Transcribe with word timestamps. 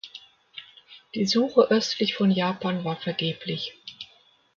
Die 1.13 1.27
Suche 1.27 1.69
östlich 1.69 2.15
von 2.15 2.31
Japan 2.31 2.83
war 2.83 2.95
vergeblich. 2.95 3.75